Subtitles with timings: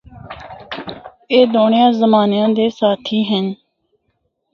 [1.31, 3.45] اے دونڑے زمانیاں دے ساتھی ہن۔